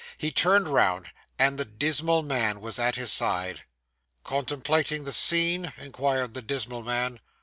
[0.17, 3.65] He turned round: and the dismal man was at his side.
[4.23, 7.19] 'Contemplating the scene?' inquired the dismal man.